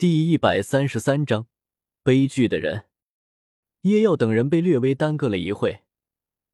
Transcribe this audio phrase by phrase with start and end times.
[0.00, 1.46] 第一百三十三章，
[2.02, 2.86] 悲剧的人。
[3.82, 5.82] 叶耀等人被略微耽搁了一会，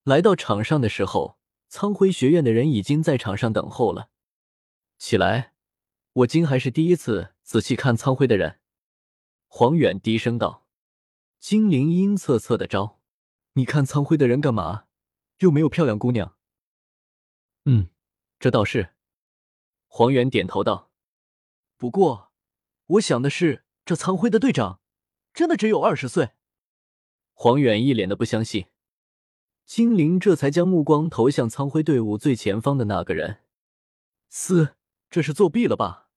[0.03, 1.38] 来到场上的时候，
[1.69, 4.11] 苍辉学院的人已经在场上等候了。
[4.98, 5.53] 起来，
[6.12, 8.59] 我今还是第一次仔细看苍辉的人。
[9.47, 10.67] 黄远低声道
[11.38, 12.99] ：“金灵阴恻恻的招，
[13.53, 14.87] 你看苍辉的人干嘛？
[15.38, 16.37] 又没有漂亮姑娘。”
[17.65, 17.91] 嗯，
[18.41, 18.95] 这倒是。
[19.87, 20.91] 黄远点头道
[21.78, 22.26] ：“不过。”
[22.87, 24.80] 我想的是，这苍辉的队长
[25.34, 26.30] 真的只有二十岁。
[27.32, 28.66] 黄远一脸的不相信。
[29.64, 33.42] 金灵这才将目光投向苍辉队伍最前方的那个人。
[34.28, 34.77] 嘶，
[35.10, 36.08] 这是作弊了吧？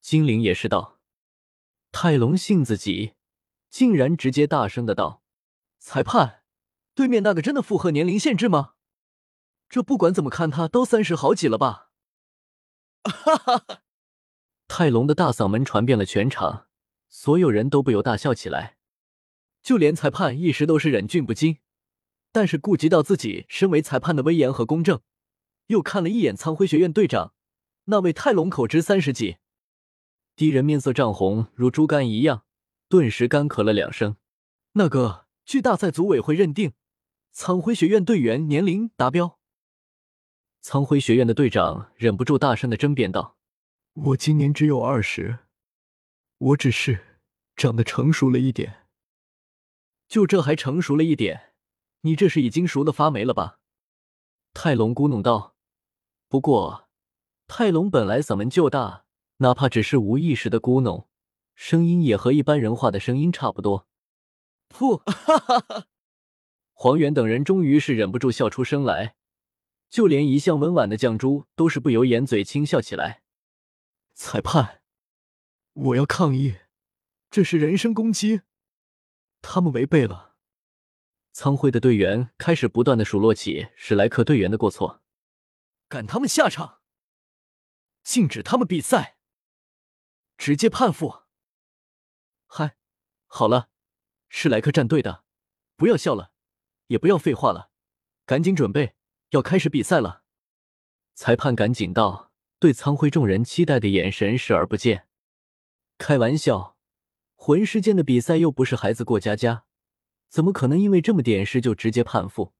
[0.00, 0.98] 金灵也是道。
[1.92, 3.14] 泰隆性子急，
[3.70, 5.22] 竟然直接大声的道
[5.78, 6.42] ：“裁判，
[6.94, 8.74] 对面那个真的符合年龄限制吗？
[9.68, 11.90] 这不管怎么看，他都三十好几了吧？”
[13.06, 13.82] 哈哈哈。
[14.78, 16.66] 泰隆的大嗓门传遍了全场，
[17.08, 18.76] 所有人都不由大笑起来，
[19.62, 21.60] 就连裁判一时都是忍俊不禁，
[22.30, 25.00] 但是顾及到自己身为裁判的威严和公正，
[25.68, 27.32] 又看了一眼苍辉学院队长
[27.86, 29.38] 那位泰隆，口之三十几，
[30.36, 32.44] 敌人面色涨红，如猪肝一样，
[32.90, 34.16] 顿时干咳了两声。
[34.72, 36.74] 那个，据大赛组委会认定，
[37.32, 39.38] 苍辉学院队员年龄达标。
[40.60, 43.35] 苍辉学院的队长忍不住大声的争辩道。
[43.96, 45.38] 我今年只有二十，
[46.36, 47.18] 我只是
[47.56, 48.86] 长得成熟了一点。
[50.06, 51.54] 就这还成熟了一点？
[52.02, 53.58] 你这是已经熟的发霉了吧？
[54.52, 55.56] 泰隆咕哝道。
[56.28, 56.90] 不过，
[57.48, 59.06] 泰隆本来嗓门就大，
[59.38, 61.06] 哪怕只是无意识的咕哝，
[61.54, 63.88] 声音也和一般人话的声音差不多。
[64.68, 64.98] 噗！
[65.10, 65.86] 哈哈哈！
[66.74, 69.16] 黄远等人终于是忍不住笑出声来，
[69.88, 73.22] 就连一向温婉的绛珠都是不由掩嘴轻笑起来。
[74.16, 74.80] 裁判，
[75.74, 76.56] 我要抗议！
[77.30, 78.40] 这是人身攻击，
[79.42, 80.36] 他们违背了。
[81.32, 85.02] 苍辉的队员开始不断的数落起史莱克队员的过错，
[85.86, 86.80] 赶他们下场，
[88.02, 89.18] 禁止他们比赛，
[90.38, 91.24] 直接判负。
[92.46, 92.78] 嗨，
[93.26, 93.68] 好了，
[94.30, 95.26] 史莱克战队的，
[95.76, 96.32] 不要笑了，
[96.86, 97.70] 也不要废话了，
[98.24, 98.96] 赶紧准备，
[99.32, 100.24] 要开始比赛了。
[101.14, 102.32] 裁判赶紧道。
[102.58, 105.06] 对苍辉众人期待的眼神视而不见。
[105.98, 106.76] 开玩笑，
[107.34, 109.64] 魂师间的比赛又不是孩子过家家，
[110.28, 112.52] 怎么可能因为这么点事就直接判负？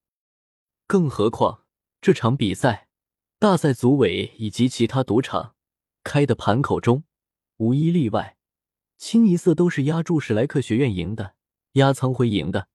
[0.87, 1.65] 更何况
[2.01, 2.89] 这场比赛，
[3.39, 5.55] 大赛组委以及其他赌场
[6.05, 7.05] 开的盘口中，
[7.57, 8.37] 无一例外，
[8.97, 11.35] 清一色都是压住史莱克学院赢的，
[11.73, 12.69] 压苍辉赢的。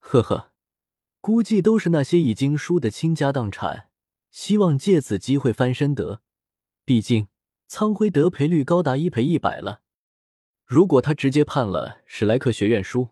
[0.00, 0.52] 呵呵，
[1.20, 3.88] 估计都是那些已经输的倾家荡产，
[4.30, 6.20] 希望借此机会翻身得。
[6.84, 7.28] 毕竟，
[7.68, 9.80] 苍辉得赔率高达一赔一百了。
[10.64, 13.10] 如果他直接判了史莱克学院输，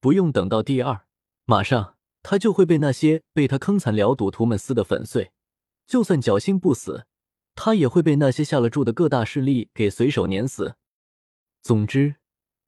[0.00, 1.06] 不用等到第二，
[1.44, 5.32] 马上他就会被那些被他坑惨了赌徒们撕得粉碎。
[5.86, 7.06] 就算侥幸不死，
[7.54, 10.76] 他也会被那些下了注的各大势力给随手碾死。
[11.62, 12.16] 总之，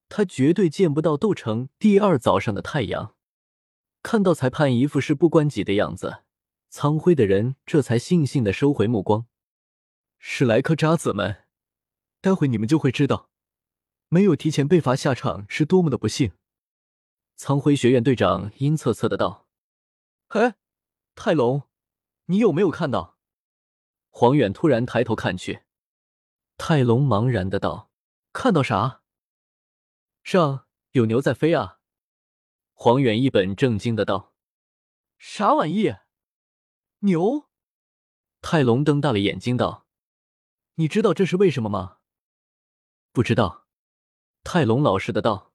[0.09, 3.15] 他绝对见不到斗城第二早上的太阳。
[4.03, 6.23] 看到裁判一副事不关己的样子，
[6.71, 9.27] 苍辉的人这才悻悻的收回目光。
[10.29, 11.45] 史莱克渣子们，
[12.21, 13.31] 待会你们就会知道，
[14.09, 16.33] 没有提前被罚下场是多么的不幸。
[17.37, 19.47] 苍辉学院队长阴恻恻的道
[20.29, 20.55] ：“嘿，
[21.15, 21.63] 泰隆，
[22.27, 23.17] 你有没有看到？”
[24.11, 25.63] 黄远突然抬头看去，
[26.59, 27.91] 泰隆茫然的道
[28.35, 29.03] ：“看到啥？
[30.25, 31.79] 上有牛在飞啊！”
[32.75, 34.35] 黄远一本正经的道
[35.17, 35.95] ：“啥玩意？
[36.99, 37.49] 牛？”
[38.43, 39.86] 泰隆瞪大了眼睛道。
[40.79, 41.99] 你知道这是为什么吗？
[43.13, 43.67] 不知道。
[44.45, 45.53] 泰隆老实的道：“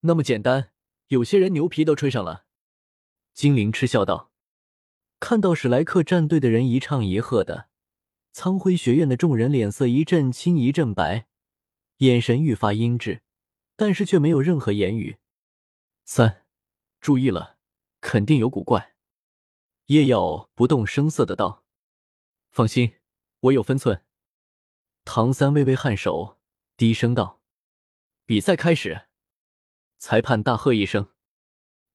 [0.00, 0.72] 那么简单，
[1.08, 2.46] 有些人牛皮都吹上了。”
[3.34, 4.32] 精灵嗤笑道
[5.20, 7.68] ：“看到史莱克战队的人一唱一和的，
[8.32, 11.26] 苍辉学院的众人脸色一阵青一阵白，
[11.98, 13.20] 眼神愈发阴鸷，
[13.76, 15.18] 但是却没有任何言语。
[16.04, 16.46] 三，
[17.00, 17.58] 注意了，
[18.00, 18.94] 肯定有古怪。”
[19.86, 21.64] 叶耀不动声色的道
[22.50, 22.94] ：“放心，
[23.40, 24.02] 我有分寸。”
[25.10, 26.36] 唐三微微颔首，
[26.76, 27.40] 低声道
[28.26, 29.06] ：“比赛开始。”
[29.96, 31.08] 裁判大喝一声，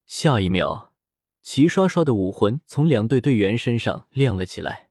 [0.07, 0.91] 下一秒，
[1.43, 4.89] 齐刷刷的武魂从两队队员身上亮了起来。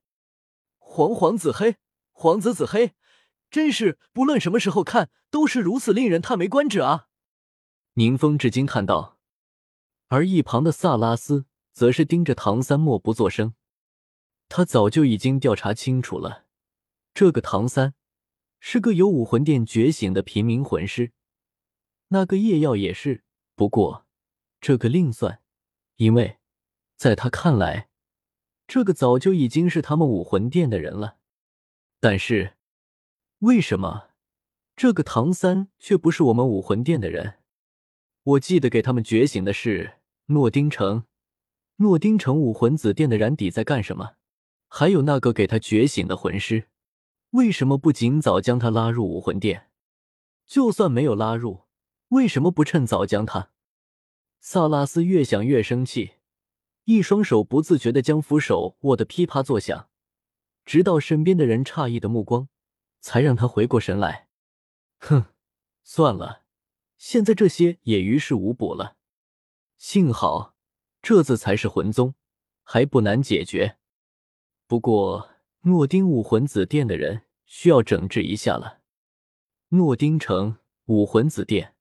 [0.78, 1.78] 黄黄紫黑，
[2.12, 2.92] 黄紫紫黑，
[3.50, 7.08] 真是不论什么时候看都是如此令人叹为观止啊！
[7.94, 9.18] 宁风致惊叹道。
[10.06, 13.54] 而一旁的萨拉斯则是盯着唐三，默不作声。
[14.48, 16.44] 他早就已经调查清楚了，
[17.12, 17.94] 这个唐三。
[18.64, 21.10] 是个由武魂殿觉醒的平民魂师。
[22.10, 23.24] 那个叶耀也是，
[23.56, 24.06] 不过
[24.60, 25.42] 这个另算，
[25.96, 26.38] 因为
[26.96, 27.88] 在他看来，
[28.68, 31.18] 这个早就已经是他们武魂殿的人了。
[31.98, 32.54] 但是
[33.40, 34.10] 为什么
[34.76, 37.40] 这个唐三却不是我们武魂殿的人？
[38.22, 41.04] 我记得给他们觉醒的是诺丁城，
[41.78, 44.14] 诺丁城武魂子殿的染底在干什么？
[44.68, 46.68] 还有那个给他觉醒的魂师，
[47.32, 49.70] 为什么不尽早将他拉入武魂殿？
[50.46, 51.64] 就算没有拉入。
[52.08, 53.52] 为什么不趁早将他？
[54.38, 56.16] 萨拉斯越想越生气，
[56.84, 59.88] 一双手不自觉的将扶手握得噼啪作响，
[60.66, 62.48] 直到身边的人诧异的目光，
[63.00, 64.28] 才让他回过神来。
[64.98, 65.24] 哼，
[65.82, 66.42] 算了，
[66.98, 68.96] 现在这些也于事无补了。
[69.78, 70.54] 幸好
[71.00, 72.14] 这次才是魂宗，
[72.62, 73.78] 还不难解决。
[74.66, 75.30] 不过
[75.64, 78.80] 诺丁武魂子殿的人需要整治一下了。
[79.68, 81.76] 诺丁城武魂子殿。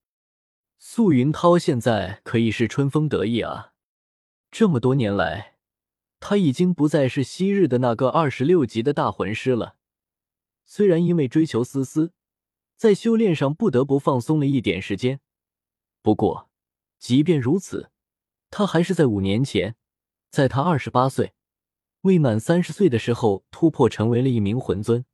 [0.77, 3.73] 素云涛现在可以是春风得意啊！
[4.51, 5.57] 这么多年来，
[6.19, 9.77] 他已经不再是昔日的那个二十六级的大魂师了。
[10.63, 12.13] 虽然因为追求思思，
[12.77, 15.19] 在修炼上不得不放松了一点时间，
[16.03, 16.51] 不过
[16.99, 17.89] 即便如此，
[18.51, 19.75] 他还是在五年前，
[20.29, 21.33] 在他二十八岁、
[22.01, 25.05] 未满三十岁的时候突破，成为了一名魂尊。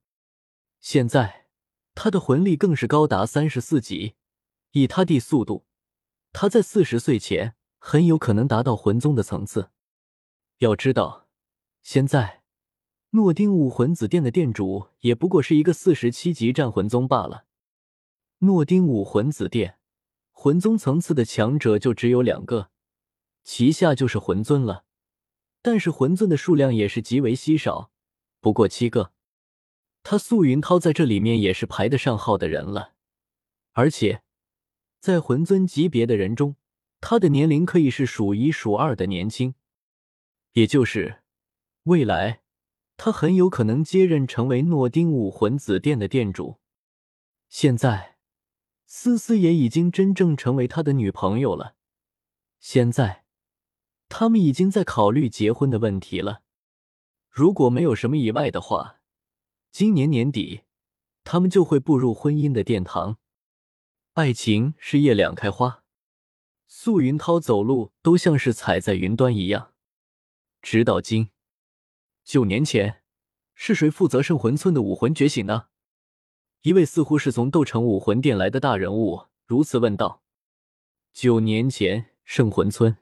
[0.79, 1.47] 现在，
[1.93, 4.15] 他的魂力更是高达三十四级。
[4.71, 5.65] 以他弟速度，
[6.31, 9.71] 他在四十岁前很有可能达到魂宗的层次。
[10.59, 11.27] 要知道，
[11.81, 12.43] 现在
[13.11, 17.45] 诺丁武魂子殿的殿主也不过是一个四十七级战魂宗罢了。
[18.39, 19.79] 诺丁武魂子殿
[20.31, 22.69] 魂宗层次的强者就只有两个，
[23.43, 24.85] 其下就是魂尊了。
[25.67, 27.91] 但是魂尊的数量也是极为稀少，
[28.39, 29.11] 不过七个。
[30.01, 32.93] 他素云涛在这里面也是排得上号的人了，
[33.73, 34.23] 而且。
[35.01, 36.55] 在魂尊级别的人中，
[37.01, 39.55] 他的年龄可以是数一数二的年轻，
[40.53, 41.21] 也就是
[41.83, 42.43] 未来
[42.95, 46.61] 他很有可能接任成为诺丁武魂子殿的殿主。
[47.49, 48.15] 现在，
[48.85, 51.75] 思思也已经真正成为他的女朋友了。
[52.61, 53.25] 现在，
[54.09, 56.41] 他们已经在考虑结婚的问题了。
[57.29, 58.99] 如果没有什么意外的话，
[59.71, 60.61] 今年年底
[61.23, 63.17] 他们就会步入婚姻的殿堂。
[64.13, 65.83] 爱情是叶两开花，
[66.65, 69.73] 素云涛走路都像是踩在云端一样。
[70.61, 71.29] 直到今，
[72.23, 73.03] 九年前，
[73.53, 75.67] 是谁负责圣魂村的武魂觉醒呢？
[76.63, 80.23] 一位似乎是从斗城武魂殿来的大人物如此问道。
[81.13, 82.97] 九年前，圣魂村，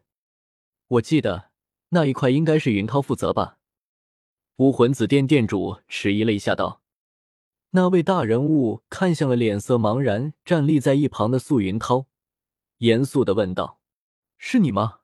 [0.87, 1.51] 我记得
[1.89, 3.57] 那一块应该是云涛负责吧？
[4.57, 6.81] 武魂子殿殿主迟疑了一下，道。
[7.71, 12.07] 那位大人物看向了脸色茫然、站立在一旁的素云涛，
[12.77, 13.81] 严肃的问道
[14.37, 14.99] ：“是你吗？”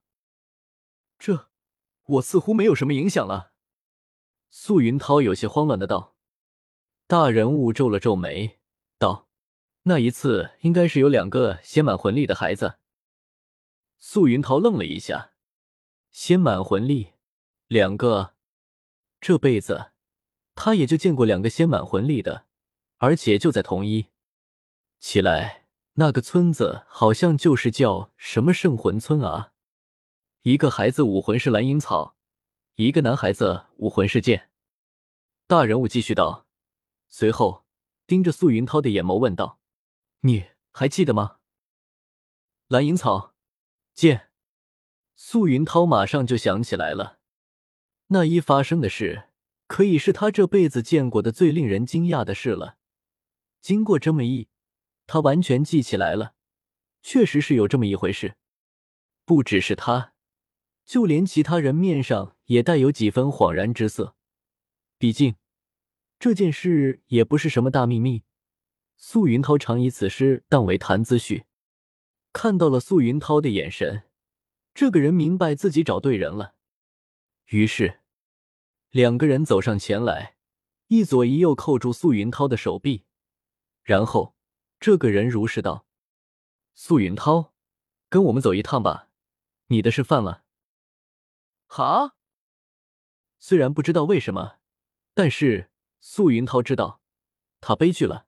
[1.20, 1.50] 这，
[2.04, 3.52] 我似乎没有什么影响了。
[4.50, 6.16] 素云涛有些慌乱的道。
[7.08, 8.60] 大人物皱了皱眉，
[8.98, 9.28] 道
[9.84, 12.76] ：“那一次应该是有两个写满魂力的孩子。”
[14.00, 15.31] 素云涛愣了一下，
[16.12, 17.14] 仙满魂力，
[17.68, 18.36] 两个，
[19.20, 19.92] 这辈子
[20.54, 22.46] 他也就见过两个仙满魂力的。
[22.98, 24.10] 而且就在同一
[25.00, 29.54] 起来，那个村子好像就是叫什么圣魂村啊。
[30.44, 32.16] 一个孩子武魂是蓝银草，
[32.76, 34.52] 一个男孩子武魂是剑。
[35.48, 36.46] 大人物继续道，
[37.08, 37.66] 随后
[38.06, 39.60] 盯着素云涛的眼眸问道
[40.22, 41.38] ：“你还记得吗？”
[42.68, 43.34] 蓝银草，
[43.94, 44.31] 剑。
[45.24, 47.20] 素云涛马上就想起来了，
[48.08, 49.30] 那一发生的事，
[49.68, 52.80] 可以是他这辈子见过的最令人惊讶的事了。
[53.62, 54.50] 经过这么一，
[55.06, 56.34] 他完全记起来了，
[57.04, 58.36] 确实是有这么一回事。
[59.24, 60.14] 不只是他，
[60.86, 64.16] 就连其他人面上也带有几分恍然之色。
[64.98, 65.36] 毕竟
[66.18, 68.24] 这件事也不是什么大秘密。
[68.98, 71.46] 素云涛常以此事当为谈资序。
[72.34, 74.04] 看到了素云涛的眼神，
[74.74, 76.56] 这个人明白自己找对人了。
[77.48, 78.00] 于是，
[78.90, 80.38] 两个人走上前来，
[80.88, 83.06] 一左一右扣住素云涛的手臂。
[83.84, 84.36] 然后，
[84.80, 85.86] 这个人如实道
[86.74, 87.54] ：“素云涛，
[88.10, 89.10] 跟我们走一趟吧，
[89.68, 90.44] 你的事犯了。”
[91.68, 92.16] 哈。
[93.40, 94.60] 虽然不知道为什么，
[95.14, 97.02] 但是素云涛知道，
[97.60, 98.28] 他悲剧了。